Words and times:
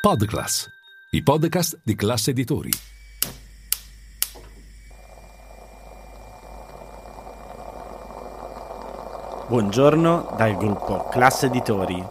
Podclass, 0.00 0.66
i 1.10 1.22
podcast 1.22 1.78
di 1.84 1.94
classe 1.94 2.30
editori. 2.30 2.70
Buongiorno 9.46 10.34
dal 10.38 10.56
gruppo 10.56 11.06
Classe 11.10 11.46
Editori. 11.46 12.02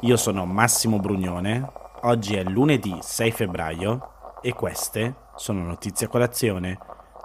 Io 0.00 0.16
sono 0.18 0.44
Massimo 0.44 0.98
Brugnone. 0.98 1.66
Oggi 2.02 2.36
è 2.36 2.42
lunedì 2.42 2.94
6 3.00 3.30
febbraio 3.30 4.40
e 4.42 4.52
queste 4.52 5.14
sono 5.36 5.62
notizie 5.62 6.04
a 6.04 6.10
colazione, 6.10 6.78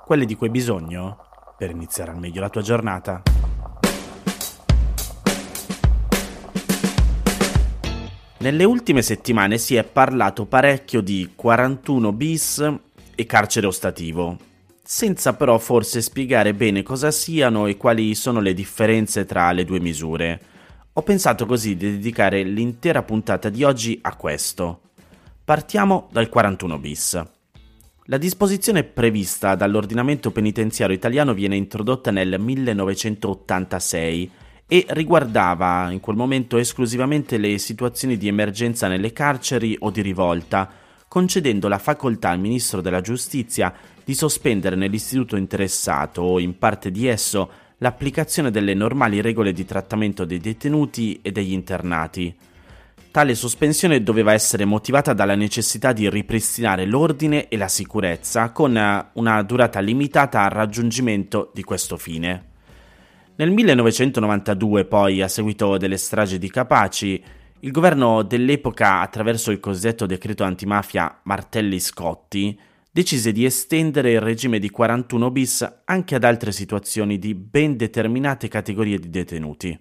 quelle 0.05 0.23
di 0.23 0.35
cui 0.35 0.47
hai 0.47 0.53
bisogno 0.53 1.17
per 1.57 1.69
iniziare 1.71 2.11
al 2.11 2.17
meglio 2.17 2.39
la 2.39 2.49
tua 2.49 2.61
giornata. 2.61 3.32
Nelle 8.43 8.65
ultime 8.65 9.01
settimane 9.01 9.57
si 9.57 9.75
è 9.75 9.85
parlato 9.85 10.45
parecchio 10.45 10.99
di 10.99 11.31
41 11.33 12.11
bis 12.11 12.73
e 13.15 13.25
carcere 13.25 13.67
ostativo, 13.67 14.38
senza 14.84 15.34
però 15.34 15.57
forse 15.57 16.01
spiegare 16.01 16.53
bene 16.53 16.84
cosa 16.84 17.09
siano 17.09 17.67
e 17.67 17.77
quali 17.77 18.13
sono 18.15 18.41
le 18.41 18.53
differenze 18.53 19.23
tra 19.25 19.53
le 19.53 19.63
due 19.63 19.79
misure. 19.79 20.41
Ho 20.91 21.01
pensato 21.03 21.45
così 21.45 21.77
di 21.77 21.91
dedicare 21.91 22.43
l'intera 22.43 23.01
puntata 23.01 23.48
di 23.48 23.63
oggi 23.63 23.98
a 24.01 24.13
questo. 24.17 24.81
Partiamo 25.45 26.09
dal 26.12 26.27
41 26.27 26.77
bis. 26.79 27.25
La 28.07 28.17
disposizione 28.17 28.84
prevista 28.84 29.55
dall'ordinamento 29.55 30.31
penitenziario 30.31 30.93
italiano 30.93 31.34
viene 31.34 31.55
introdotta 31.55 32.12
nel 32.12 32.37
1986 32.37 34.31
e 34.67 34.85
riguardava 34.90 35.91
in 35.91 35.99
quel 35.99 36.16
momento 36.16 36.58
esclusivamente 36.58 37.38
le 37.38 37.58
situazioni 37.58 38.17
di 38.17 38.27
emergenza 38.27 38.88
nelle 38.88 39.13
carceri 39.13 39.76
o 39.80 39.91
di 39.91 40.02
rivolta, 40.02 40.70
concedendo 41.08 41.67
la 41.67 41.77
facoltà 41.77 42.30
al 42.30 42.40
Ministro 42.40 42.81
della 42.81 43.02
Giustizia 43.02 43.74
di 44.04 44.15
sospendere 44.15 44.76
nell'istituto 44.76 45.35
interessato 45.35 46.21
o 46.21 46.40
in 46.40 46.57
parte 46.57 46.91
di 46.91 47.07
esso 47.07 47.52
l'applicazione 47.77 48.49
delle 48.49 48.74
normali 48.74 49.21
regole 49.21 49.52
di 49.52 49.65
trattamento 49.65 50.26
dei 50.26 50.40
detenuti 50.40 51.20
e 51.21 51.32
degli 51.32 51.52
internati. 51.52 52.34
Tale 53.12 53.35
sospensione 53.35 54.02
doveva 54.02 54.34
essere 54.34 54.65
motivata 54.65 55.13
dalla 55.13 55.35
necessità 55.35 55.93
di 55.93 56.09
ripristinare 56.09 56.85
l'ordine 56.85 57.48
e 57.48 57.57
la 57.57 57.68
sicurezza 57.68 58.49
con 58.49 58.71
una 59.13 59.41
durata 59.43 59.80
limitata 59.82 60.41
al 60.41 60.49
raggiungimento 60.49 61.52
di 61.54 61.63
questo 61.63 61.98
fine. 61.98 62.52
Nel 63.35 63.49
1992, 63.49 64.85
poi, 64.85 65.23
a 65.23 65.28
seguito 65.28 65.78
delle 65.78 65.97
stragi 65.97 66.38
di 66.38 66.51
Capaci, 66.51 67.23
il 67.62 67.72
governo 67.72 68.22
dell'epoca, 68.22 69.00
attraverso 69.00 69.50
il 69.50 69.59
cosiddetto 69.59 70.06
decreto 70.06 70.44
antimafia 70.44 71.19
Martelli-Scotti, 71.23 72.59
decise 72.91 73.31
di 73.31 73.44
estendere 73.44 74.12
il 74.12 74.22
regime 74.22 74.59
di 74.59 74.69
41 74.69 75.31
bis 75.31 75.81
anche 75.85 76.13
ad 76.13 76.23
altre 76.23 76.51
situazioni 76.51 77.17
di 77.17 77.34
ben 77.34 77.75
determinate 77.75 78.47
categorie 78.47 79.00
di 79.00 79.09
detenuti. 79.09 79.79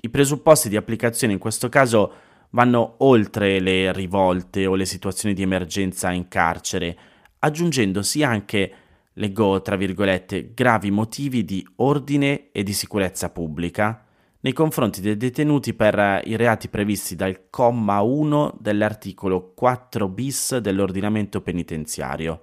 I 0.00 0.10
presupposti 0.10 0.68
di 0.68 0.76
applicazione 0.76 1.32
in 1.32 1.38
questo 1.38 1.70
caso 1.70 2.12
vanno 2.50 2.96
oltre 2.98 3.60
le 3.60 3.94
rivolte 3.94 4.66
o 4.66 4.74
le 4.74 4.84
situazioni 4.84 5.34
di 5.34 5.40
emergenza 5.40 6.10
in 6.10 6.28
carcere, 6.28 6.98
aggiungendosi 7.38 8.22
anche, 8.22 8.72
leggo 9.18 9.60
tra 9.62 9.76
virgolette, 9.76 10.52
gravi 10.54 10.90
motivi 10.90 11.44
di 11.44 11.66
ordine 11.76 12.50
e 12.52 12.62
di 12.62 12.72
sicurezza 12.72 13.30
pubblica 13.30 14.04
nei 14.40 14.52
confronti 14.52 15.00
dei 15.00 15.16
detenuti 15.16 15.74
per 15.74 16.22
i 16.24 16.36
reati 16.36 16.68
previsti 16.68 17.16
dal 17.16 17.50
comma 17.50 18.00
1 18.00 18.56
dell'articolo 18.60 19.52
4 19.54 20.08
bis 20.08 20.56
dell'ordinamento 20.58 21.40
penitenziario. 21.40 22.42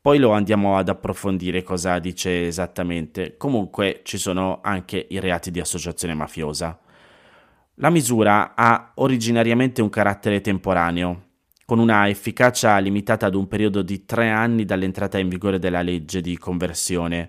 Poi 0.00 0.18
lo 0.18 0.32
andiamo 0.32 0.76
ad 0.76 0.88
approfondire 0.88 1.62
cosa 1.62 1.98
dice 2.00 2.46
esattamente. 2.46 3.36
Comunque 3.36 4.00
ci 4.02 4.18
sono 4.18 4.58
anche 4.62 5.06
i 5.10 5.20
reati 5.20 5.50
di 5.52 5.60
associazione 5.60 6.14
mafiosa. 6.14 6.78
La 7.74 7.90
misura 7.90 8.54
ha 8.56 8.92
originariamente 8.96 9.80
un 9.80 9.88
carattere 9.88 10.40
temporaneo, 10.40 11.27
con 11.68 11.80
una 11.80 12.08
efficacia 12.08 12.78
limitata 12.78 13.26
ad 13.26 13.34
un 13.34 13.46
periodo 13.46 13.82
di 13.82 14.06
tre 14.06 14.30
anni 14.30 14.64
dall'entrata 14.64 15.18
in 15.18 15.28
vigore 15.28 15.58
della 15.58 15.82
legge 15.82 16.22
di 16.22 16.38
conversione. 16.38 17.28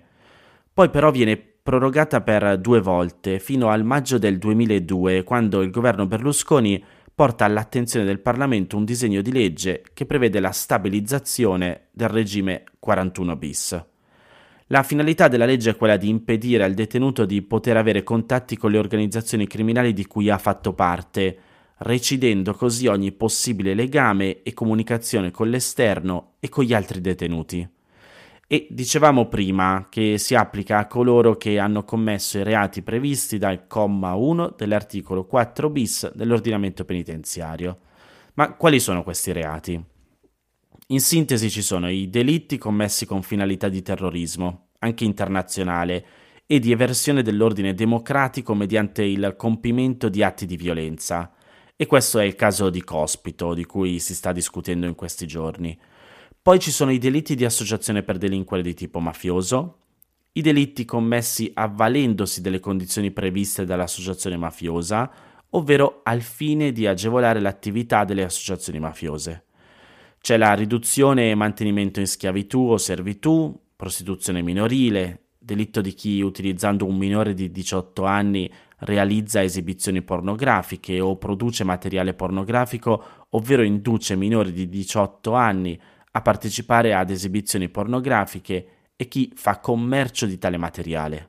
Poi 0.72 0.88
però 0.88 1.10
viene 1.10 1.36
prorogata 1.36 2.22
per 2.22 2.56
due 2.56 2.80
volte 2.80 3.38
fino 3.38 3.68
al 3.68 3.84
maggio 3.84 4.16
del 4.16 4.38
2002, 4.38 5.24
quando 5.24 5.60
il 5.60 5.68
governo 5.68 6.06
Berlusconi 6.06 6.82
porta 7.14 7.44
all'attenzione 7.44 8.06
del 8.06 8.20
Parlamento 8.20 8.78
un 8.78 8.86
disegno 8.86 9.20
di 9.20 9.30
legge 9.30 9.82
che 9.92 10.06
prevede 10.06 10.40
la 10.40 10.52
stabilizzazione 10.52 11.88
del 11.90 12.08
regime 12.08 12.64
41 12.78 13.36
bis. 13.36 13.84
La 14.68 14.82
finalità 14.82 15.28
della 15.28 15.44
legge 15.44 15.72
è 15.72 15.76
quella 15.76 15.98
di 15.98 16.08
impedire 16.08 16.64
al 16.64 16.72
detenuto 16.72 17.26
di 17.26 17.42
poter 17.42 17.76
avere 17.76 18.02
contatti 18.02 18.56
con 18.56 18.70
le 18.70 18.78
organizzazioni 18.78 19.46
criminali 19.46 19.92
di 19.92 20.06
cui 20.06 20.30
ha 20.30 20.38
fatto 20.38 20.72
parte, 20.72 21.38
recidendo 21.80 22.54
così 22.54 22.86
ogni 22.86 23.12
possibile 23.12 23.74
legame 23.74 24.42
e 24.42 24.52
comunicazione 24.52 25.30
con 25.30 25.48
l'esterno 25.48 26.34
e 26.40 26.48
con 26.48 26.64
gli 26.64 26.74
altri 26.74 27.00
detenuti. 27.00 27.66
E 28.46 28.66
dicevamo 28.68 29.28
prima 29.28 29.86
che 29.88 30.18
si 30.18 30.34
applica 30.34 30.78
a 30.78 30.86
coloro 30.86 31.36
che 31.36 31.58
hanno 31.58 31.84
commesso 31.84 32.38
i 32.38 32.42
reati 32.42 32.82
previsti 32.82 33.38
dal 33.38 33.66
comma 33.66 34.14
1 34.14 34.54
dell'articolo 34.56 35.24
4 35.24 35.70
bis 35.70 36.12
dell'ordinamento 36.14 36.84
penitenziario. 36.84 37.78
Ma 38.34 38.54
quali 38.54 38.80
sono 38.80 39.02
questi 39.02 39.32
reati? 39.32 39.80
In 40.88 41.00
sintesi 41.00 41.48
ci 41.48 41.62
sono 41.62 41.88
i 41.88 42.10
delitti 42.10 42.58
commessi 42.58 43.06
con 43.06 43.22
finalità 43.22 43.68
di 43.68 43.80
terrorismo, 43.80 44.70
anche 44.80 45.04
internazionale, 45.04 46.04
e 46.44 46.58
di 46.58 46.72
eversione 46.72 47.22
dell'ordine 47.22 47.74
democratico 47.74 48.54
mediante 48.54 49.04
il 49.04 49.34
compimento 49.36 50.08
di 50.08 50.24
atti 50.24 50.46
di 50.46 50.56
violenza. 50.56 51.32
E 51.80 51.86
questo 51.86 52.18
è 52.18 52.24
il 52.24 52.34
caso 52.34 52.68
di 52.68 52.84
Cospito, 52.84 53.54
di 53.54 53.64
cui 53.64 54.00
si 54.00 54.14
sta 54.14 54.32
discutendo 54.32 54.84
in 54.84 54.94
questi 54.94 55.26
giorni. 55.26 55.74
Poi 56.42 56.58
ci 56.58 56.70
sono 56.70 56.90
i 56.90 56.98
delitti 56.98 57.34
di 57.34 57.46
associazione 57.46 58.02
per 58.02 58.18
delinquere 58.18 58.62
di 58.62 58.74
tipo 58.74 59.00
mafioso, 59.00 59.78
i 60.32 60.42
delitti 60.42 60.84
commessi 60.84 61.50
avvalendosi 61.54 62.42
delle 62.42 62.60
condizioni 62.60 63.12
previste 63.12 63.64
dall'associazione 63.64 64.36
mafiosa, 64.36 65.10
ovvero 65.48 66.00
al 66.02 66.20
fine 66.20 66.70
di 66.70 66.86
agevolare 66.86 67.40
l'attività 67.40 68.04
delle 68.04 68.24
associazioni 68.24 68.78
mafiose. 68.78 69.44
C'è 70.20 70.36
la 70.36 70.52
riduzione 70.52 71.30
e 71.30 71.34
mantenimento 71.34 71.98
in 71.98 72.06
schiavitù 72.06 72.60
o 72.60 72.76
servitù, 72.76 73.58
prostituzione 73.74 74.42
minorile, 74.42 75.28
delitto 75.38 75.80
di 75.80 75.94
chi 75.94 76.20
utilizzando 76.20 76.84
un 76.84 76.98
minore 76.98 77.32
di 77.32 77.50
18 77.50 78.04
anni 78.04 78.52
realizza 78.80 79.42
esibizioni 79.42 80.02
pornografiche 80.02 81.00
o 81.00 81.16
produce 81.16 81.64
materiale 81.64 82.14
pornografico, 82.14 83.02
ovvero 83.30 83.62
induce 83.62 84.16
minori 84.16 84.52
di 84.52 84.68
18 84.68 85.32
anni 85.34 85.80
a 86.12 86.22
partecipare 86.22 86.94
ad 86.94 87.10
esibizioni 87.10 87.68
pornografiche 87.68 88.66
e 88.96 89.08
chi 89.08 89.32
fa 89.34 89.58
commercio 89.58 90.26
di 90.26 90.38
tale 90.38 90.56
materiale. 90.56 91.28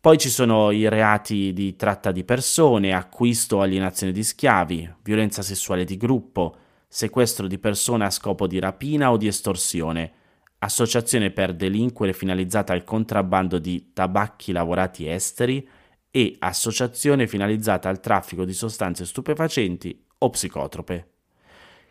Poi 0.00 0.18
ci 0.18 0.28
sono 0.28 0.70
i 0.70 0.86
reati 0.88 1.54
di 1.54 1.76
tratta 1.76 2.12
di 2.12 2.24
persone, 2.24 2.92
acquisto 2.92 3.56
o 3.56 3.60
alienazione 3.62 4.12
di 4.12 4.22
schiavi, 4.22 4.96
violenza 5.02 5.40
sessuale 5.40 5.84
di 5.84 5.96
gruppo, 5.96 6.56
sequestro 6.86 7.46
di 7.46 7.58
persone 7.58 8.04
a 8.04 8.10
scopo 8.10 8.46
di 8.46 8.58
rapina 8.58 9.10
o 9.10 9.16
di 9.16 9.26
estorsione, 9.26 10.12
associazione 10.58 11.30
per 11.30 11.54
delinquere 11.54 12.12
finalizzata 12.12 12.74
al 12.74 12.84
contrabbando 12.84 13.58
di 13.58 13.92
tabacchi 13.94 14.52
lavorati 14.52 15.08
esteri 15.08 15.66
e 16.16 16.36
associazione 16.38 17.26
finalizzata 17.26 17.88
al 17.88 17.98
traffico 17.98 18.44
di 18.44 18.52
sostanze 18.52 19.04
stupefacenti 19.04 20.00
o 20.18 20.30
psicotrope. 20.30 21.08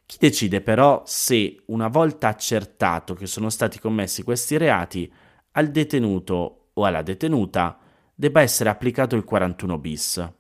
Chi 0.06 0.16
decide 0.17 0.61
però 0.61 1.03
se, 1.06 1.57
una 1.65 1.89
volta 1.89 2.30
accertato 2.30 3.15
che 3.15 3.25
sono 3.25 3.50
stati 3.50 3.80
commessi 3.80 4.24
questi 4.24 4.56
reati, 4.56 5.12
al 5.51 5.71
detenuto 5.71 6.68
o 6.71 6.86
alla 6.86 7.01
detenuta 7.01 7.77
debba 8.15 8.39
essere 8.39 8.69
applicato 8.69 9.18
il 9.18 9.25
41 9.25 9.77
bis? 9.77 10.31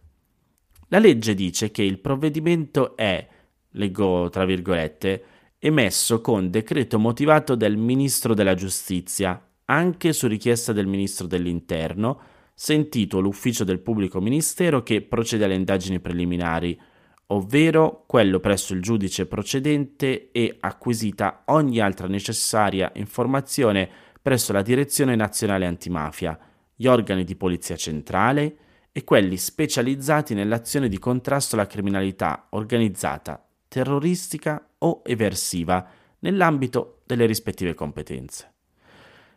La 0.87 0.99
legge 0.99 1.33
dice 1.33 1.69
che 1.69 1.83
il 1.83 1.99
provvedimento 1.99 2.95
è 2.95 3.27
leggo 3.71 4.29
tra 4.29 4.45
virgolette, 4.45 5.23
emesso 5.59 6.21
con 6.21 6.49
decreto 6.49 6.99
motivato 6.99 7.55
del 7.55 7.75
Ministro 7.75 8.33
della 8.33 8.55
Giustizia, 8.55 9.45
anche 9.65 10.13
su 10.13 10.27
richiesta 10.27 10.71
del 10.71 10.87
Ministro 10.87 11.27
dell'Interno, 11.27 12.31
sentito 12.53 13.19
l'ufficio 13.19 13.63
del 13.63 13.79
pubblico 13.79 14.21
ministero 14.21 14.83
che 14.83 15.01
procede 15.01 15.45
alle 15.45 15.55
indagini 15.55 15.99
preliminari, 15.99 16.79
ovvero 17.27 18.03
quello 18.05 18.39
presso 18.39 18.73
il 18.73 18.81
giudice 18.81 19.25
procedente 19.25 20.31
e 20.31 20.57
acquisita 20.59 21.43
ogni 21.45 21.79
altra 21.79 22.07
necessaria 22.07 22.91
informazione 22.95 23.89
presso 24.21 24.53
la 24.53 24.61
Direzione 24.61 25.15
Nazionale 25.15 25.65
Antimafia, 25.65 26.37
gli 26.75 26.87
organi 26.87 27.23
di 27.23 27.35
Polizia 27.35 27.75
Centrale 27.75 28.57
e 28.91 29.03
quelli 29.03 29.37
specializzati 29.37 30.33
nell'azione 30.33 30.87
di 30.87 30.99
contrasto 30.99 31.55
alla 31.55 31.67
criminalità 31.67 32.47
organizzata, 32.51 33.43
terroristica 33.67 34.65
o 34.79 35.01
eversiva 35.03 35.85
nell'ambito 36.19 37.01
delle 37.05 37.25
rispettive 37.25 37.73
competenze. 37.73 38.51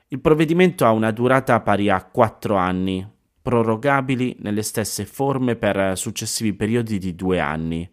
Il 0.08 0.20
provvedimento 0.20 0.84
ha 0.84 0.92
una 0.92 1.10
durata 1.10 1.60
pari 1.62 1.90
a 1.90 2.04
quattro 2.04 2.54
anni, 2.54 3.04
prorogabili 3.42 4.36
nelle 4.38 4.62
stesse 4.62 5.04
forme 5.04 5.56
per 5.56 5.98
successivi 5.98 6.54
periodi 6.54 6.98
di 6.98 7.16
due 7.16 7.40
anni, 7.40 7.90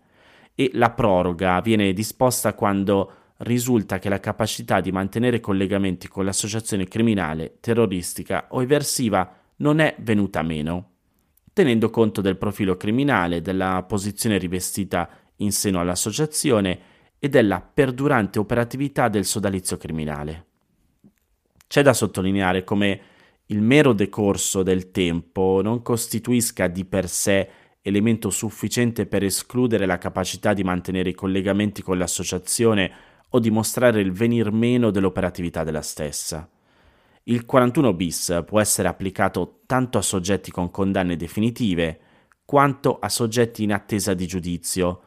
e 0.54 0.70
la 0.74 0.92
proroga 0.92 1.60
viene 1.62 1.92
disposta 1.92 2.54
quando 2.54 3.14
risulta 3.38 3.98
che 3.98 4.10
la 4.10 4.20
capacità 4.20 4.80
di 4.80 4.92
mantenere 4.92 5.40
collegamenti 5.40 6.08
con 6.08 6.24
l'associazione 6.24 6.88
criminale, 6.88 7.58
terroristica 7.60 8.46
o 8.52 8.62
eversiva 8.62 9.36
non 9.58 9.80
è 9.80 9.96
venuta 9.98 10.44
meno, 10.44 10.92
tenendo 11.52 11.90
conto 11.90 12.22
del 12.22 12.38
profilo 12.38 12.78
criminale, 12.78 13.42
della 13.42 13.84
posizione 13.88 14.38
rivestita 14.38 15.10
in 15.38 15.52
seno 15.52 15.80
all'associazione 15.80 16.80
e 17.18 17.28
della 17.28 17.60
perdurante 17.60 18.38
operatività 18.38 19.08
del 19.10 19.26
sodalizio 19.26 19.78
criminale. 19.78 20.46
C'è 21.74 21.82
da 21.82 21.94
sottolineare 21.94 22.64
come 22.64 23.02
il 23.48 23.60
mero 23.60 23.94
decorso 23.94 24.62
del 24.62 24.92
tempo 24.92 25.60
non 25.64 25.82
costituisca 25.82 26.68
di 26.68 26.86
per 26.86 27.10
sé 27.10 27.50
elemento 27.82 28.30
sufficiente 28.30 29.08
per 29.08 29.24
escludere 29.24 29.88
la 29.88 29.98
capacità 29.98 30.54
di 30.54 30.64
mantenere 30.64 31.10
i 31.10 31.16
collegamenti 31.16 31.82
con 31.82 31.98
l'associazione 31.98 32.92
o 33.30 33.40
dimostrare 33.40 34.02
il 34.02 34.12
venir 34.12 34.52
meno 34.52 34.92
dell'operatività 34.92 35.64
della 35.64 35.82
stessa. 35.82 36.48
Il 37.24 37.44
41 37.44 37.94
bis 37.96 38.44
può 38.46 38.60
essere 38.60 38.88
applicato 38.88 39.62
tanto 39.66 39.98
a 39.98 40.04
soggetti 40.04 40.52
con 40.52 40.70
condanne 40.70 41.16
definitive 41.16 42.00
quanto 42.46 43.00
a 43.00 43.10
soggetti 43.10 43.64
in 43.64 43.74
attesa 43.74 44.14
di 44.14 44.28
giudizio, 44.28 45.02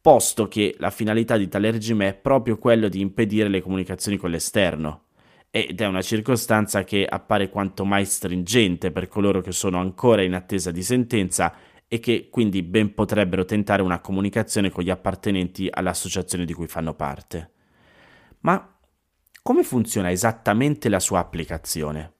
posto 0.00 0.48
che 0.48 0.74
la 0.80 0.90
finalità 0.90 1.36
di 1.36 1.46
tale 1.46 1.70
regime 1.70 2.08
è 2.08 2.14
proprio 2.14 2.58
quello 2.58 2.88
di 2.88 2.98
impedire 2.98 3.48
le 3.48 3.62
comunicazioni 3.62 4.16
con 4.16 4.30
l'esterno 4.30 5.02
ed 5.50 5.80
è 5.80 5.86
una 5.86 6.02
circostanza 6.02 6.84
che 6.84 7.06
appare 7.06 7.48
quanto 7.48 7.84
mai 7.84 8.04
stringente 8.04 8.90
per 8.90 9.08
coloro 9.08 9.40
che 9.40 9.52
sono 9.52 9.78
ancora 9.78 10.22
in 10.22 10.34
attesa 10.34 10.70
di 10.70 10.82
sentenza 10.82 11.54
e 11.88 12.00
che 12.00 12.28
quindi 12.30 12.62
ben 12.62 12.92
potrebbero 12.92 13.46
tentare 13.46 13.80
una 13.80 14.00
comunicazione 14.00 14.70
con 14.70 14.84
gli 14.84 14.90
appartenenti 14.90 15.68
all'associazione 15.70 16.44
di 16.44 16.52
cui 16.52 16.66
fanno 16.66 16.92
parte. 16.94 17.52
Ma 18.40 18.76
come 19.42 19.62
funziona 19.62 20.10
esattamente 20.10 20.90
la 20.90 21.00
sua 21.00 21.20
applicazione? 21.20 22.12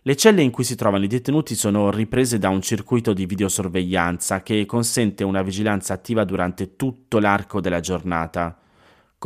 Le 0.00 0.16
celle 0.16 0.40
in 0.40 0.50
cui 0.50 0.64
si 0.64 0.76
trovano 0.76 1.04
i 1.04 1.08
detenuti 1.08 1.54
sono 1.54 1.90
riprese 1.90 2.38
da 2.38 2.48
un 2.48 2.62
circuito 2.62 3.12
di 3.12 3.26
videosorveglianza 3.26 4.42
che 4.42 4.64
consente 4.64 5.24
una 5.24 5.42
vigilanza 5.42 5.92
attiva 5.92 6.24
durante 6.24 6.76
tutto 6.76 7.18
l'arco 7.18 7.60
della 7.60 7.80
giornata 7.80 8.58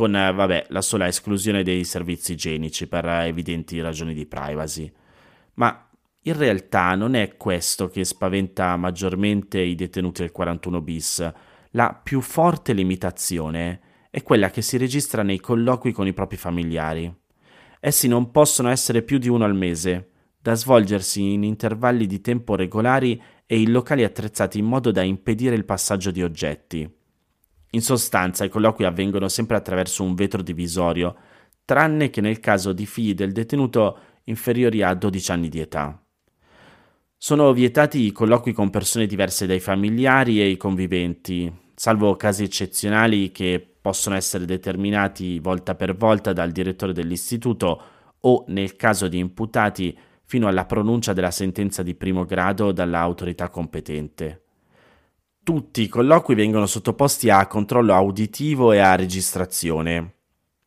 con 0.01 0.15
eh, 0.15 0.33
vabbè, 0.33 0.65
la 0.69 0.81
sola 0.81 1.05
esclusione 1.05 1.61
dei 1.61 1.83
servizi 1.83 2.31
igienici 2.31 2.87
per 2.87 3.05
evidenti 3.05 3.79
ragioni 3.81 4.15
di 4.15 4.25
privacy. 4.25 4.91
Ma 5.55 5.87
in 6.23 6.35
realtà 6.35 6.95
non 6.95 7.13
è 7.13 7.37
questo 7.37 7.87
che 7.87 8.03
spaventa 8.03 8.75
maggiormente 8.77 9.59
i 9.59 9.75
detenuti 9.75 10.21
del 10.21 10.31
41 10.31 10.81
bis. 10.81 11.33
La 11.73 11.93
più 11.93 12.19
forte 12.21 12.73
limitazione 12.73 13.79
è 14.09 14.23
quella 14.23 14.49
che 14.49 14.63
si 14.63 14.77
registra 14.77 15.21
nei 15.21 15.39
colloqui 15.39 15.91
con 15.91 16.07
i 16.07 16.13
propri 16.13 16.37
familiari. 16.37 17.15
Essi 17.79 18.07
non 18.07 18.31
possono 18.31 18.69
essere 18.69 19.03
più 19.03 19.19
di 19.19 19.29
uno 19.29 19.43
al 19.45 19.53
mese, 19.53 20.09
da 20.39 20.55
svolgersi 20.55 21.33
in 21.33 21.43
intervalli 21.43 22.07
di 22.07 22.21
tempo 22.21 22.55
regolari 22.55 23.21
e 23.45 23.59
in 23.61 23.71
locali 23.71 24.03
attrezzati 24.03 24.57
in 24.57 24.65
modo 24.65 24.89
da 24.89 25.03
impedire 25.03 25.53
il 25.53 25.65
passaggio 25.65 26.09
di 26.09 26.23
oggetti. 26.23 27.00
In 27.71 27.81
sostanza, 27.81 28.43
i 28.43 28.49
colloqui 28.49 28.83
avvengono 28.83 29.27
sempre 29.27 29.55
attraverso 29.55 30.03
un 30.03 30.13
vetro 30.13 30.41
divisorio, 30.41 31.15
tranne 31.63 32.09
che 32.09 32.19
nel 32.19 32.39
caso 32.39 32.73
di 32.73 32.85
figli 32.85 33.13
del 33.13 33.31
detenuto 33.31 33.97
inferiori 34.25 34.81
a 34.81 34.93
12 34.93 35.31
anni 35.31 35.49
di 35.49 35.59
età. 35.59 36.01
Sono 37.17 37.53
vietati 37.53 38.05
i 38.05 38.11
colloqui 38.11 38.51
con 38.51 38.69
persone 38.69 39.05
diverse 39.05 39.45
dai 39.45 39.59
familiari 39.59 40.41
e 40.41 40.49
i 40.49 40.57
conviventi, 40.57 41.51
salvo 41.75 42.15
casi 42.15 42.43
eccezionali 42.43 43.31
che 43.31 43.75
possono 43.81 44.15
essere 44.15 44.45
determinati 44.45 45.39
volta 45.39 45.75
per 45.75 45.95
volta 45.95 46.33
dal 46.33 46.51
direttore 46.51 46.93
dell'istituto 46.93 47.81
o, 48.19 48.43
nel 48.47 48.75
caso 48.75 49.07
di 49.07 49.17
imputati, 49.17 49.97
fino 50.25 50.47
alla 50.47 50.65
pronuncia 50.65 51.13
della 51.13 51.31
sentenza 51.31 51.83
di 51.83 51.95
primo 51.95 52.25
grado 52.25 52.71
dall'autorità 52.71 53.49
competente. 53.49 54.40
Tutti 55.43 55.81
i 55.81 55.87
colloqui 55.87 56.35
vengono 56.35 56.67
sottoposti 56.67 57.31
a 57.31 57.47
controllo 57.47 57.95
auditivo 57.95 58.73
e 58.73 58.77
a 58.77 58.93
registrazione. 58.93 60.13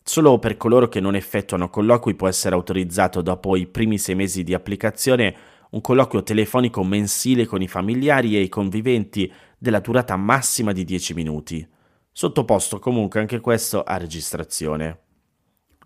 Solo 0.03 0.41
per 0.41 0.57
coloro 0.57 0.89
che 0.89 0.99
non 0.99 1.15
effettuano 1.15 1.71
colloqui 1.71 2.17
può 2.17 2.27
essere 2.27 2.57
autorizzato 2.57 3.23
dopo 3.23 3.55
i 3.55 3.69
primi 3.69 3.99
sei 3.99 4.17
mesi 4.17 4.43
di 4.43 4.53
applicazione 4.53 5.37
un 5.71 5.81
colloquio 5.81 6.25
telefonico 6.25 6.83
mensile 6.83 7.47
con 7.47 7.63
i 7.63 7.69
familiari 7.69 8.37
e 8.37 8.41
i 8.41 8.49
conviventi 8.49 9.33
della 9.57 9.79
durata 9.79 10.17
massima 10.17 10.73
di 10.73 10.83
10 10.83 11.15
minuti, 11.15 11.65
sottoposto 12.11 12.81
comunque 12.81 13.21
anche 13.21 13.39
questo 13.39 13.85
a 13.85 13.97
registrazione. 13.97 15.03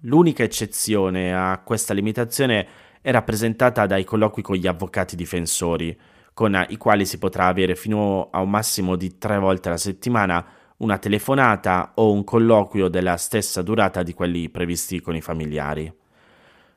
L'unica 0.02 0.44
eccezione 0.44 1.34
a 1.34 1.60
questa 1.62 1.92
limitazione 1.92 2.66
è 3.02 3.10
rappresentata 3.10 3.84
dai 3.84 4.04
colloqui 4.04 4.40
con 4.40 4.56
gli 4.56 4.66
avvocati 4.66 5.14
difensori, 5.14 5.94
con 6.38 6.66
i 6.68 6.76
quali 6.76 7.04
si 7.04 7.18
potrà 7.18 7.46
avere 7.48 7.74
fino 7.74 8.28
a 8.30 8.40
un 8.40 8.48
massimo 8.48 8.94
di 8.94 9.18
tre 9.18 9.40
volte 9.40 9.66
alla 9.66 9.76
settimana 9.76 10.46
una 10.76 10.96
telefonata 10.96 11.94
o 11.96 12.12
un 12.12 12.22
colloquio 12.22 12.86
della 12.86 13.16
stessa 13.16 13.60
durata 13.60 14.04
di 14.04 14.14
quelli 14.14 14.48
previsti 14.48 15.00
con 15.00 15.16
i 15.16 15.20
familiari. 15.20 15.92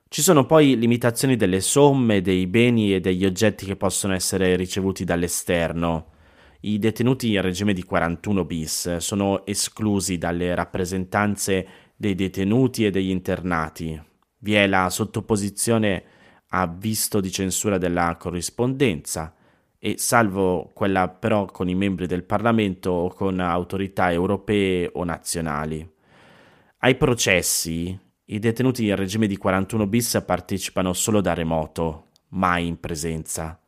Ci 0.08 0.22
sono 0.24 0.48
poi 0.48 0.80
limitazioni 0.80 1.36
delle 1.36 1.62
somme, 1.62 2.22
dei 2.22 2.48
beni 2.48 2.96
e 2.96 3.02
degli 3.02 3.24
oggetti 3.24 3.68
che 3.68 3.76
possono 3.76 4.16
essere 4.16 4.56
ricevuti 4.56 5.04
dall'esterno. 5.04 6.08
I 6.62 6.80
detenuti 6.80 7.32
in 7.32 7.42
regime 7.42 7.74
di 7.74 7.84
41 7.84 8.44
bis 8.46 8.98
sono 8.98 9.46
esclusi 9.46 10.18
dalle 10.18 10.56
rappresentanze 10.56 11.68
dei 11.96 12.16
detenuti 12.16 12.84
e 12.84 12.90
degli 12.90 13.12
internati. 13.12 14.02
Vi 14.40 14.56
è 14.56 14.66
la 14.66 14.90
sottoposizione 14.90 16.04
a 16.48 16.66
visto 16.66 17.22
di 17.22 17.30
censura 17.30 17.78
della 17.78 18.18
corrispondenza, 18.20 19.36
e 19.84 19.96
salvo 19.98 20.70
quella 20.76 21.10
però 21.10 21.46
con 21.46 21.68
i 21.68 21.74
membri 21.74 22.06
del 22.06 22.24
Parlamento 22.24 22.92
o 22.92 23.08
con 23.12 23.40
autorità 23.40 24.12
europee 24.12 24.88
o 24.94 25.04
nazionali. 25.04 25.90
Ai 26.78 26.96
processi 26.96 28.00
i 28.26 28.38
detenuti 28.38 28.86
in 28.86 28.96
regime 28.96 29.26
di 29.26 29.38
41 29.38 29.88
bis 29.88 30.22
partecipano 30.24 30.94
solo 30.94 31.20
da 31.20 31.34
remoto, 31.34 32.10
mai 32.30 32.68
in 32.68 32.80
presenza. 32.80 33.60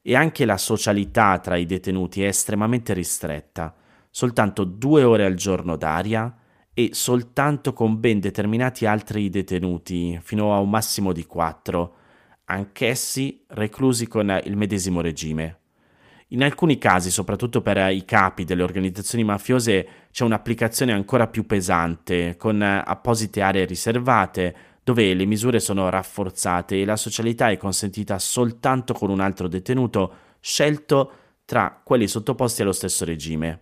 E 0.00 0.16
anche 0.16 0.46
la 0.46 0.56
socialità 0.56 1.38
tra 1.40 1.56
i 1.56 1.66
detenuti 1.66 2.22
è 2.22 2.28
estremamente 2.28 2.94
ristretta, 2.94 3.76
soltanto 4.08 4.64
due 4.64 5.04
ore 5.04 5.26
al 5.26 5.34
giorno 5.34 5.76
d'aria 5.76 6.34
e 6.72 6.88
soltanto 6.92 7.74
con 7.74 8.00
ben 8.00 8.18
determinati 8.18 8.86
altri 8.86 9.28
detenuti, 9.28 10.18
fino 10.22 10.54
a 10.54 10.58
un 10.58 10.70
massimo 10.70 11.12
di 11.12 11.26
quattro, 11.26 11.96
anch'essi 12.50 13.44
reclusi 13.48 14.06
con 14.06 14.40
il 14.44 14.56
medesimo 14.56 15.00
regime. 15.00 15.58
In 16.28 16.42
alcuni 16.44 16.78
casi, 16.78 17.10
soprattutto 17.10 17.60
per 17.60 17.90
i 17.92 18.04
capi 18.04 18.44
delle 18.44 18.62
organizzazioni 18.62 19.24
mafiose, 19.24 19.88
c'è 20.12 20.24
un'applicazione 20.24 20.92
ancora 20.92 21.26
più 21.26 21.44
pesante, 21.44 22.36
con 22.36 22.62
apposite 22.62 23.40
aree 23.40 23.64
riservate, 23.64 24.54
dove 24.84 25.12
le 25.14 25.24
misure 25.24 25.58
sono 25.58 25.88
rafforzate 25.88 26.80
e 26.80 26.84
la 26.84 26.96
socialità 26.96 27.50
è 27.50 27.56
consentita 27.56 28.18
soltanto 28.18 28.92
con 28.92 29.10
un 29.10 29.20
altro 29.20 29.48
detenuto 29.48 30.14
scelto 30.40 31.12
tra 31.44 31.80
quelli 31.82 32.06
sottoposti 32.06 32.62
allo 32.62 32.72
stesso 32.72 33.04
regime. 33.04 33.60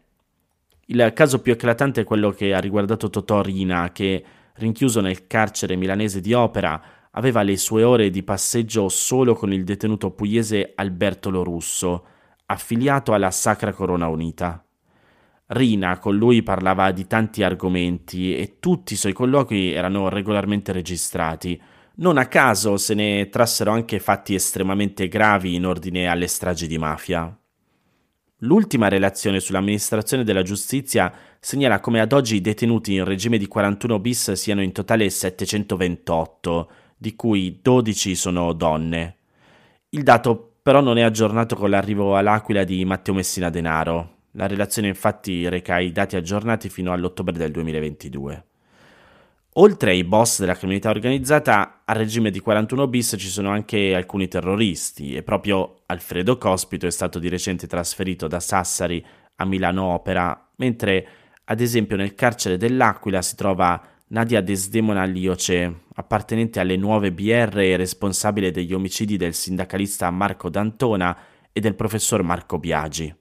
Il 0.87 1.12
caso 1.14 1.40
più 1.40 1.52
eclatante 1.52 2.02
è 2.02 2.04
quello 2.04 2.30
che 2.30 2.54
ha 2.54 2.61
riguardato 2.61 3.11
Totò 3.11 3.40
Rina, 3.42 3.92
che, 3.92 4.25
rinchiuso 4.54 5.00
nel 5.00 5.26
carcere 5.26 5.76
milanese 5.76 6.21
di 6.21 6.33
Opera, 6.35 6.83
aveva 7.12 7.43
le 7.43 7.57
sue 7.57 7.83
ore 7.83 8.11
di 8.11 8.23
passeggio 8.23 8.88
solo 8.88 9.35
con 9.35 9.53
il 9.53 9.65
detenuto 9.65 10.11
pugliese 10.11 10.73
Alberto 10.75 11.31
Lorusso, 11.31 12.05
affiliato 12.47 13.12
alla 13.12 13.31
Sacra 13.31 13.73
Corona 13.73 14.09
Unita. 14.09 14.62
Rina 15.50 15.99
con 15.99 16.17
lui 16.17 16.43
parlava 16.43 16.91
di 16.93 17.07
tanti 17.07 17.43
argomenti 17.43 18.37
e 18.37 18.57
tutti 18.61 18.93
i 18.93 18.97
suoi 18.97 19.15
colloqui 19.15 19.73
erano 19.73 20.09
regolarmente 20.09 20.73
registrati. 20.73 21.61
Non 21.97 22.19
a 22.19 22.27
caso 22.27 22.77
se 22.77 22.95
ne 22.95 23.29
trassero 23.31 23.73
anche 23.73 23.99
fatti 23.99 24.35
estremamente 24.35 25.09
gravi 25.09 25.55
in 25.55 25.65
ordine 25.65 26.07
alle 26.07 26.27
stragi 26.27 26.67
di 26.67 26.77
mafia. 26.77 27.35
L'ultima 28.43 28.88
relazione 28.88 29.41
sull'amministrazione 29.41 30.23
della 30.23 30.43
giustizia 30.43 31.12
segnala 31.41 31.81
come 31.81 31.99
ad 32.00 32.12
oggi 32.12 32.37
i 32.37 32.41
detenuti 32.41 32.95
in 32.95 33.05
regime 33.05 33.37
di 33.37 33.49
41 33.49 33.99
bis 33.99 34.33
siano 34.33 34.62
in 34.62 34.71
totale 34.71 35.11
728, 35.11 36.71
di 36.99 37.14
cui 37.14 37.61
12 37.62 38.14
sono 38.14 38.52
donne. 38.52 39.17
Il 39.90 40.02
dato 40.02 40.57
però 40.61 40.81
non 40.83 40.99
è 40.99 41.02
aggiornato 41.02 41.57
con 41.57 41.71
l'arrivo 41.71 42.17
all'Aquila 42.17 42.64
di 42.64 42.85
Matteo 42.85 43.14
Messina 43.14 43.49
Denaro. 43.49 44.17
La 44.33 44.47
relazione 44.47 44.88
infatti 44.88 45.49
reca 45.49 45.78
i 45.78 45.93
dati 45.93 46.17
aggiornati 46.17 46.69
fino 46.69 46.93
all'ottobre 46.93 47.33
del 47.38 47.52
2022. 47.52 48.45
Oltre 49.55 49.90
ai 49.93 50.05
boss 50.05 50.40
della 50.40 50.55
criminalità 50.55 50.90
organizzata, 50.90 51.83
al 51.85 51.97
regime 51.97 52.31
di 52.31 52.38
41 52.38 52.87
bis 52.87 53.17
ci 53.19 53.28
sono 53.28 53.50
anche 53.50 53.95
alcuni 53.95 54.28
terroristi 54.28 55.17
e 55.17 55.23
proprio 55.23 55.81
Alfredo 55.87 56.37
Cospito 56.37 56.87
è 56.87 56.90
stato 56.90 57.19
di 57.19 57.28
recente 57.28 57.67
trasferito 57.67 58.28
da 58.28 58.38
Sassari 58.38 59.05
a 59.37 59.45
Milano 59.45 59.85
Opera, 59.85 60.49
mentre 60.57 61.09
ad 61.45 61.61
esempio 61.61 61.97
nel 61.97 62.14
carcere 62.14 62.57
dell'Aquila 62.57 63.23
si 63.23 63.35
trova 63.35 63.83
Nadia 64.11 64.41
Desdemona 64.41 65.05
Lioce, 65.05 65.81
appartenente 65.97 66.61
alle 66.61 66.77
nuove 66.77 67.12
BR 67.12 67.59
e 67.59 67.77
responsabile 67.77 68.50
degli 68.50 68.73
omicidi 68.73 69.19
del 69.19 69.35
sindacalista 69.35 70.11
Marco 70.11 70.49
D'Antona 70.49 71.15
e 71.53 71.61
del 71.61 71.75
professor 71.75 72.23
Marco 72.23 72.59
Biagi. 72.59 73.15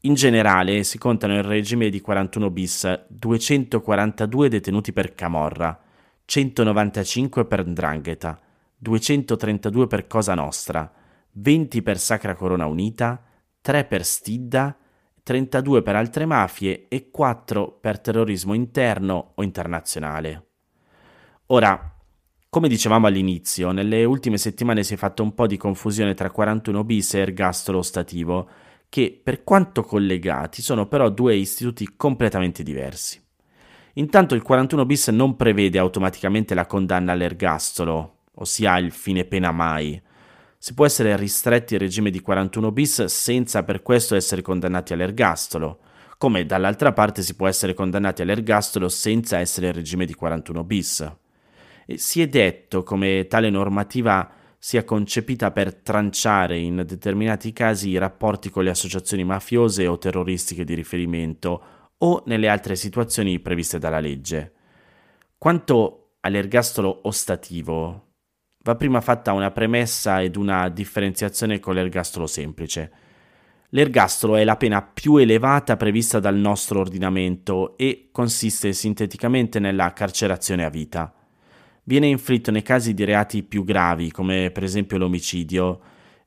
In 0.00 0.14
generale 0.14 0.84
si 0.84 0.96
contano 0.96 1.34
in 1.34 1.42
regime 1.42 1.90
di 1.90 2.00
41 2.00 2.48
bis 2.48 3.04
242 3.08 4.48
detenuti 4.48 4.94
per 4.94 5.14
Camorra, 5.14 5.78
195 6.24 7.44
per 7.44 7.66
Ndrangheta, 7.66 8.40
232 8.78 9.86
per 9.86 10.06
Cosa 10.06 10.32
Nostra, 10.32 10.90
20 11.32 11.82
per 11.82 11.98
Sacra 11.98 12.34
Corona 12.34 12.64
Unita, 12.64 13.22
3 13.60 13.84
per 13.84 14.06
Stidda, 14.06 14.74
32 15.22 15.82
per 15.82 15.96
altre 15.96 16.26
mafie 16.26 16.86
e 16.88 17.10
4 17.10 17.78
per 17.80 18.00
terrorismo 18.00 18.54
interno 18.54 19.32
o 19.34 19.42
internazionale. 19.42 20.46
Ora, 21.46 21.94
come 22.48 22.68
dicevamo 22.68 23.06
all'inizio, 23.06 23.70
nelle 23.70 24.04
ultime 24.04 24.36
settimane 24.36 24.82
si 24.82 24.94
è 24.94 24.96
fatto 24.96 25.22
un 25.22 25.34
po' 25.34 25.46
di 25.46 25.56
confusione 25.56 26.14
tra 26.14 26.30
41 26.30 26.82
bis 26.82 27.14
e 27.14 27.20
ergastolo 27.20 27.78
ostativo, 27.78 28.48
che 28.88 29.20
per 29.22 29.44
quanto 29.44 29.82
collegati 29.82 30.62
sono 30.62 30.86
però 30.86 31.10
due 31.10 31.36
istituti 31.36 31.94
completamente 31.96 32.64
diversi. 32.64 33.22
Intanto 33.94 34.34
il 34.34 34.42
41 34.42 34.84
bis 34.84 35.08
non 35.08 35.36
prevede 35.36 35.78
automaticamente 35.78 36.54
la 36.54 36.66
condanna 36.66 37.12
all'ergastolo, 37.12 38.22
ossia 38.34 38.78
il 38.78 38.90
fine 38.90 39.24
pena 39.24 39.52
mai. 39.52 40.00
Si 40.62 40.74
può 40.74 40.84
essere 40.84 41.16
ristretti 41.16 41.72
al 41.72 41.80
regime 41.80 42.10
di 42.10 42.20
41 42.20 42.70
bis 42.70 43.04
senza 43.06 43.62
per 43.62 43.80
questo 43.80 44.14
essere 44.14 44.42
condannati 44.42 44.92
all'ergastolo, 44.92 45.78
come 46.18 46.44
dall'altra 46.44 46.92
parte 46.92 47.22
si 47.22 47.34
può 47.34 47.48
essere 47.48 47.72
condannati 47.72 48.20
all'ergastolo 48.20 48.90
senza 48.90 49.38
essere 49.38 49.68
in 49.68 49.72
regime 49.72 50.04
di 50.04 50.12
41 50.12 50.62
bis. 50.64 51.12
E 51.86 51.96
si 51.96 52.20
è 52.20 52.28
detto 52.28 52.82
come 52.82 53.26
tale 53.26 53.48
normativa 53.48 54.30
sia 54.58 54.84
concepita 54.84 55.50
per 55.50 55.76
tranciare 55.76 56.58
in 56.58 56.84
determinati 56.86 57.54
casi 57.54 57.88
i 57.88 57.96
rapporti 57.96 58.50
con 58.50 58.62
le 58.62 58.68
associazioni 58.68 59.24
mafiose 59.24 59.86
o 59.86 59.96
terroristiche 59.96 60.64
di 60.64 60.74
riferimento 60.74 61.62
o 61.96 62.22
nelle 62.26 62.50
altre 62.50 62.76
situazioni 62.76 63.40
previste 63.40 63.78
dalla 63.78 63.98
legge. 63.98 64.52
Quanto 65.38 66.16
all'ergastolo 66.20 67.00
ostativo, 67.04 68.08
va 68.62 68.76
prima 68.76 69.00
fatta 69.00 69.32
una 69.32 69.50
premessa 69.50 70.22
ed 70.22 70.36
una 70.36 70.68
differenziazione 70.68 71.60
con 71.60 71.74
l'ergastolo 71.74 72.26
semplice. 72.26 72.92
L'ergastolo 73.70 74.36
è 74.36 74.44
la 74.44 74.56
pena 74.56 74.82
più 74.82 75.16
elevata 75.16 75.76
prevista 75.76 76.18
dal 76.18 76.36
nostro 76.36 76.80
ordinamento 76.80 77.76
e 77.76 78.08
consiste 78.10 78.72
sinteticamente 78.72 79.58
nella 79.58 79.92
carcerazione 79.92 80.64
a 80.64 80.70
vita 80.70 81.14
viene 81.90 82.06
inflitto 82.06 82.52
nei 82.52 82.62
casi 82.62 82.94
di 82.94 83.04
reati 83.04 83.42
più 83.42 83.64
gravi, 83.64 84.12
come 84.12 84.52
per 84.52 84.62
esempio 84.62 84.96
l'omicidio. 84.96 85.80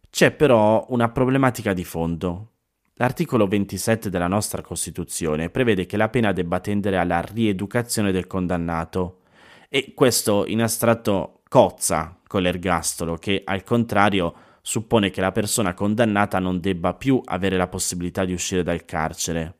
C'è 0.10 0.32
però 0.32 0.86
una 0.90 1.10
problematica 1.10 1.72
di 1.72 1.86
fondo. 1.86 2.50
L'articolo 2.96 3.48
27 3.48 4.10
della 4.10 4.28
nostra 4.28 4.62
Costituzione 4.62 5.50
prevede 5.50 5.86
che 5.86 5.96
la 5.96 6.10
pena 6.10 6.34
debba 6.34 6.60
tendere 6.60 6.98
alla 6.98 7.22
rieducazione 7.22 8.12
del 8.12 8.28
condannato 8.28 9.22
e 9.70 9.94
questo 9.96 10.46
in 10.46 10.62
astratto 10.62 11.43
cozza 11.54 12.18
con 12.26 12.42
l'ergastolo 12.42 13.16
che 13.18 13.44
al 13.46 13.64
contrario 13.64 14.34
suppone 14.64 15.12
che 15.12 15.22
la 15.22 15.32
persona 15.32 15.76
condannata 15.76 16.40
non 16.40 16.60
debba 16.60 16.96
più 16.96 17.22
avere 17.24 17.58
la 17.58 17.68
possibilità 17.68 18.26
di 18.26 18.34
uscire 18.34 18.64
dal 18.64 18.86
carcere. 18.86 19.58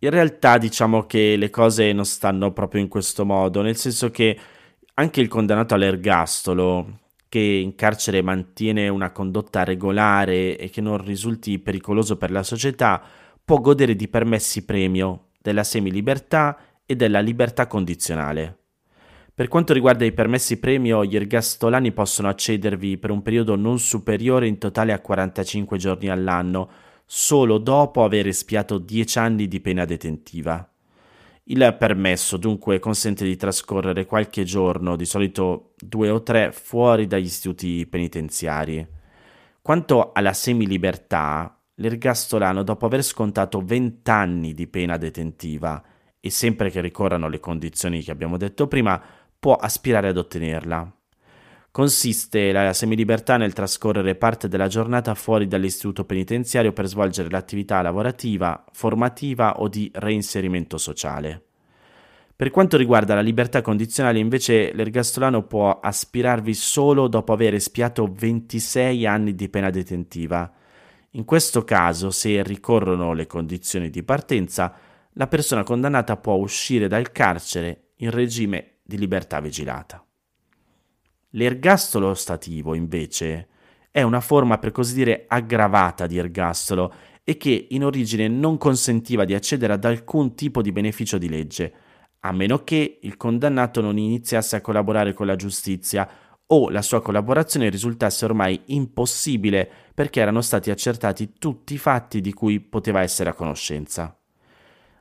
In 0.00 0.10
realtà 0.10 0.58
diciamo 0.58 1.06
che 1.06 1.36
le 1.36 1.50
cose 1.50 1.92
non 1.92 2.04
stanno 2.04 2.52
proprio 2.52 2.80
in 2.80 2.88
questo 2.88 3.24
modo, 3.24 3.62
nel 3.62 3.76
senso 3.76 4.10
che 4.10 4.36
anche 4.94 5.20
il 5.20 5.28
condannato 5.28 5.74
all'ergastolo, 5.74 6.98
che 7.28 7.38
in 7.38 7.76
carcere 7.76 8.20
mantiene 8.20 8.88
una 8.88 9.12
condotta 9.12 9.62
regolare 9.62 10.58
e 10.58 10.68
che 10.68 10.80
non 10.80 10.96
risulti 10.96 11.60
pericoloso 11.60 12.16
per 12.16 12.32
la 12.32 12.42
società, 12.42 13.00
può 13.44 13.60
godere 13.60 13.94
di 13.94 14.08
permessi 14.08 14.64
premio, 14.64 15.28
della 15.40 15.62
semilibertà 15.62 16.58
e 16.84 16.96
della 16.96 17.20
libertà 17.20 17.68
condizionale. 17.68 18.56
Per 19.38 19.46
quanto 19.46 19.72
riguarda 19.72 20.04
i 20.04 20.10
permessi 20.10 20.58
premio, 20.58 21.04
gli 21.04 21.14
ergastolani 21.14 21.92
possono 21.92 22.26
accedervi 22.26 22.98
per 22.98 23.12
un 23.12 23.22
periodo 23.22 23.54
non 23.54 23.78
superiore 23.78 24.48
in 24.48 24.58
totale 24.58 24.92
a 24.92 24.98
45 24.98 25.78
giorni 25.78 26.08
all'anno, 26.08 26.68
solo 27.06 27.58
dopo 27.58 28.02
aver 28.02 28.26
espiato 28.26 28.78
10 28.78 29.18
anni 29.20 29.46
di 29.46 29.60
pena 29.60 29.84
detentiva. 29.84 30.68
Il 31.44 31.76
permesso 31.78 32.36
dunque 32.36 32.80
consente 32.80 33.24
di 33.24 33.36
trascorrere 33.36 34.06
qualche 34.06 34.42
giorno, 34.42 34.96
di 34.96 35.04
solito 35.04 35.74
due 35.76 36.10
o 36.10 36.24
tre, 36.24 36.50
fuori 36.50 37.06
dagli 37.06 37.26
istituti 37.26 37.86
penitenziari. 37.86 38.84
Quanto 39.62 40.10
alla 40.14 40.32
semilibertà, 40.32 41.56
l'ergastolano, 41.76 42.64
dopo 42.64 42.86
aver 42.86 43.04
scontato 43.04 43.60
20 43.60 44.10
anni 44.10 44.52
di 44.52 44.66
pena 44.66 44.96
detentiva 44.96 45.80
e 46.18 46.30
sempre 46.30 46.70
che 46.70 46.80
ricorrano 46.80 47.28
le 47.28 47.38
condizioni 47.38 48.02
che 48.02 48.10
abbiamo 48.10 48.36
detto 48.36 48.66
prima, 48.66 49.00
può 49.38 49.54
aspirare 49.54 50.08
ad 50.08 50.16
ottenerla. 50.16 50.92
Consiste 51.70 52.50
la 52.50 52.72
semilibertà 52.72 53.36
nel 53.36 53.52
trascorrere 53.52 54.16
parte 54.16 54.48
della 54.48 54.66
giornata 54.66 55.14
fuori 55.14 55.46
dall'istituto 55.46 56.04
penitenziario 56.04 56.72
per 56.72 56.86
svolgere 56.86 57.30
l'attività 57.30 57.80
lavorativa, 57.82 58.64
formativa 58.72 59.60
o 59.60 59.68
di 59.68 59.90
reinserimento 59.94 60.76
sociale. 60.76 61.42
Per 62.34 62.50
quanto 62.50 62.76
riguarda 62.76 63.14
la 63.14 63.20
libertà 63.20 63.62
condizionale, 63.62 64.18
invece, 64.18 64.72
l'ergastolano 64.72 65.42
può 65.42 65.80
aspirarvi 65.80 66.54
solo 66.54 67.08
dopo 67.08 67.32
aver 67.32 67.54
espiato 67.54 68.12
26 68.12 69.06
anni 69.06 69.34
di 69.34 69.48
pena 69.48 69.70
detentiva. 69.70 70.50
In 71.10 71.24
questo 71.24 71.64
caso, 71.64 72.10
se 72.10 72.42
ricorrono 72.42 73.12
le 73.12 73.26
condizioni 73.26 73.90
di 73.90 74.02
partenza, 74.04 74.72
la 75.12 75.26
persona 75.26 75.64
condannata 75.64 76.16
può 76.16 76.34
uscire 76.34 76.86
dal 76.86 77.10
carcere 77.10 77.90
in 77.96 78.10
regime 78.10 78.77
di 78.88 78.96
libertà 78.96 79.38
vigilata. 79.38 80.02
L'ergastolo 81.32 82.14
stativo, 82.14 82.72
invece, 82.72 83.48
è 83.90 84.00
una 84.00 84.20
forma 84.22 84.56
per 84.56 84.72
così 84.72 84.94
dire 84.94 85.26
aggravata 85.28 86.06
di 86.06 86.16
ergastolo 86.16 86.94
e 87.22 87.36
che 87.36 87.66
in 87.68 87.84
origine 87.84 88.28
non 88.28 88.56
consentiva 88.56 89.26
di 89.26 89.34
accedere 89.34 89.74
ad 89.74 89.84
alcun 89.84 90.34
tipo 90.34 90.62
di 90.62 90.72
beneficio 90.72 91.18
di 91.18 91.28
legge, 91.28 91.72
a 92.20 92.32
meno 92.32 92.64
che 92.64 93.00
il 93.02 93.18
condannato 93.18 93.82
non 93.82 93.98
iniziasse 93.98 94.56
a 94.56 94.62
collaborare 94.62 95.12
con 95.12 95.26
la 95.26 95.36
giustizia 95.36 96.08
o 96.46 96.70
la 96.70 96.80
sua 96.80 97.02
collaborazione 97.02 97.68
risultasse 97.68 98.24
ormai 98.24 98.58
impossibile 98.68 99.70
perché 99.94 100.22
erano 100.22 100.40
stati 100.40 100.70
accertati 100.70 101.34
tutti 101.38 101.74
i 101.74 101.78
fatti 101.78 102.22
di 102.22 102.32
cui 102.32 102.58
poteva 102.60 103.02
essere 103.02 103.28
a 103.28 103.34
conoscenza. 103.34 104.17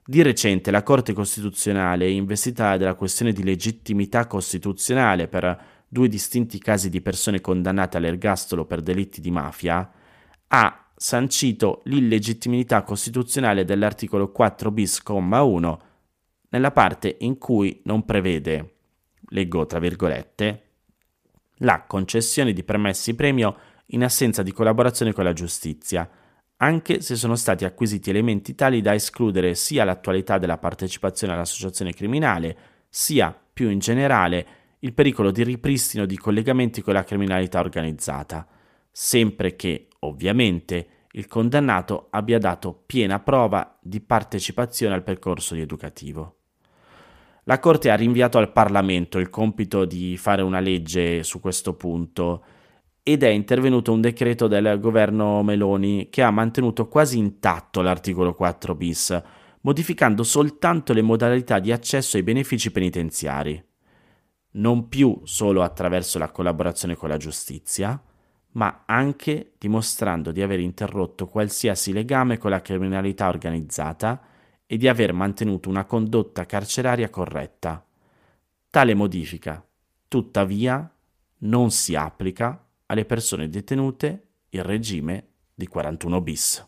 Di 0.09 0.21
recente 0.21 0.71
la 0.71 0.83
Corte 0.83 1.11
Costituzionale, 1.11 2.09
investita 2.09 2.77
della 2.77 2.93
questione 2.93 3.33
di 3.33 3.43
legittimità 3.43 4.25
costituzionale 4.25 5.27
per 5.27 5.61
due 5.85 6.07
distinti 6.07 6.59
casi 6.59 6.89
di 6.89 7.01
persone 7.01 7.41
condannate 7.41 7.97
all'ergastolo 7.97 8.63
per 8.63 8.81
delitti 8.81 9.19
di 9.19 9.31
mafia, 9.31 9.91
ha 10.47 10.91
sancito 10.95 11.81
l'illegittimità 11.87 12.83
costituzionale 12.83 13.65
dell'articolo 13.65 14.31
4 14.31 14.71
bis, 14.71 15.01
1 15.05 15.81
nella 16.51 16.71
parte 16.71 17.17
in 17.19 17.37
cui 17.37 17.81
non 17.83 18.05
prevede, 18.05 18.75
leggo 19.31 19.65
tra 19.65 19.79
virgolette, 19.79 20.61
la 21.57 21.83
concessione 21.85 22.53
di 22.53 22.63
permessi 22.63 23.13
premio 23.13 23.57
in 23.87 24.05
assenza 24.05 24.41
di 24.41 24.53
collaborazione 24.53 25.11
con 25.11 25.25
la 25.25 25.33
giustizia, 25.33 26.09
anche 26.57 27.01
se 27.01 27.15
sono 27.15 27.35
stati 27.35 27.65
acquisiti 27.65 28.09
elementi 28.09 28.55
tali 28.55 28.81
da 28.81 28.93
escludere 28.93 29.53
sia 29.53 29.83
l'attualità 29.83 30.37
della 30.37 30.57
partecipazione 30.57 31.33
all'associazione 31.33 31.93
criminale, 31.93 32.57
sia, 32.89 33.37
più 33.53 33.69
in 33.69 33.79
generale, 33.79 34.47
il 34.79 34.93
pericolo 34.93 35.31
di 35.31 35.43
ripristino 35.43 36.05
di 36.05 36.17
collegamenti 36.17 36.81
con 36.81 36.93
la 36.93 37.03
criminalità 37.03 37.59
organizzata, 37.59 38.47
sempre 38.91 39.55
che, 39.55 39.87
ovviamente, 39.99 40.87
il 41.11 41.27
condannato 41.27 42.07
abbia 42.11 42.39
dato 42.39 42.83
piena 42.85 43.19
prova 43.19 43.77
di 43.81 44.01
partecipazione 44.01 44.93
al 44.93 45.03
percorso 45.03 45.55
rieducativo. 45.55 46.35
La 47.43 47.59
Corte 47.59 47.89
ha 47.89 47.95
rinviato 47.95 48.37
al 48.37 48.51
Parlamento 48.51 49.19
il 49.19 49.29
compito 49.29 49.85
di 49.85 50.17
fare 50.17 50.41
una 50.41 50.59
legge 50.59 51.23
su 51.23 51.39
questo 51.39 51.75
punto 51.75 52.43
ed 53.07 53.23
è 53.23 53.29
intervenuto 53.29 53.93
un 53.93 54.01
decreto 54.01 54.49
del 54.49 54.81
governo 54.81 55.41
Meloni 55.41 56.09
che 56.09 56.21
ha 56.21 56.29
mantenuto 56.29 56.89
quasi 56.89 57.17
intatto 57.17 57.79
l'articolo 57.79 58.35
4 58.35 58.75
bis, 58.75 59.23
modificando 59.61 60.23
soltanto 60.23 60.91
le 60.91 61.01
modalità 61.01 61.59
di 61.59 61.71
accesso 61.71 62.17
ai 62.17 62.23
benefici 62.23 62.69
penitenziari. 62.69 63.63
Non 64.55 64.89
più 64.89 65.21
solo 65.23 65.63
attraverso 65.63 66.19
la 66.19 66.31
collaborazione 66.31 66.97
con 66.97 67.07
la 67.07 67.15
giustizia, 67.15 67.97
ma 68.51 68.83
anche 68.85 69.53
dimostrando 69.57 70.33
di 70.33 70.41
aver 70.41 70.59
interrotto 70.59 71.27
qualsiasi 71.27 71.93
legame 71.93 72.37
con 72.37 72.49
la 72.49 72.61
criminalità 72.61 73.29
organizzata 73.29 74.21
e 74.65 74.75
di 74.75 74.89
aver 74.89 75.13
mantenuto 75.13 75.69
una 75.69 75.85
condotta 75.85 76.45
carceraria 76.45 77.09
corretta. 77.09 77.85
Tale 78.69 78.93
modifica, 78.95 79.65
tuttavia, 80.09 80.93
non 81.37 81.71
si 81.71 81.95
applica 81.95 82.61
alle 82.87 83.05
persone 83.05 83.49
detenute 83.49 84.29
il 84.49 84.63
regime 84.63 85.27
di 85.53 85.67
41 85.67 86.21
bis. 86.21 86.65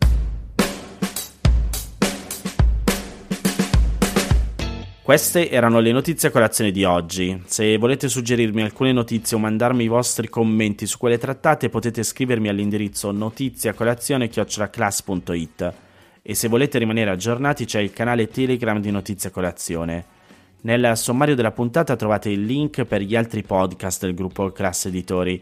Queste 5.09 5.49
erano 5.49 5.79
le 5.79 5.91
notizie 5.91 6.27
a 6.27 6.31
colazione 6.31 6.69
di 6.69 6.83
oggi. 6.83 7.41
Se 7.47 7.77
volete 7.77 8.07
suggerirmi 8.07 8.61
alcune 8.61 8.91
notizie 8.91 9.37
o 9.37 9.39
mandarmi 9.39 9.85
i 9.85 9.87
vostri 9.87 10.29
commenti 10.29 10.85
su 10.85 10.99
quelle 10.99 11.17
trattate 11.17 11.69
potete 11.69 12.03
scrivermi 12.03 12.47
all'indirizzo 12.47 13.11
notiziacolazione.it 13.11 15.73
e 16.21 16.35
se 16.35 16.47
volete 16.47 16.77
rimanere 16.77 17.09
aggiornati 17.09 17.65
c'è 17.65 17.79
il 17.79 17.91
canale 17.91 18.27
Telegram 18.27 18.79
di 18.79 18.91
Notizia 18.91 19.31
Colazione. 19.31 20.05
Nel 20.61 20.95
sommario 20.95 21.33
della 21.33 21.53
puntata 21.53 21.95
trovate 21.95 22.29
il 22.29 22.45
link 22.45 22.83
per 22.83 23.01
gli 23.01 23.15
altri 23.15 23.41
podcast 23.41 24.03
del 24.03 24.13
gruppo 24.13 24.51
Class 24.51 24.85
Editori 24.85 25.41